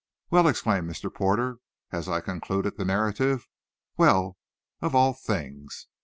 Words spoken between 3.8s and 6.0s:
"Well! Of all things!